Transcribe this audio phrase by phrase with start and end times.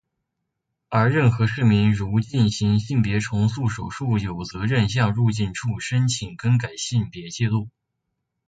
[0.89, 7.69] 而任何市民如进行性别重塑手术有责任向入境处申请更改性别纪录。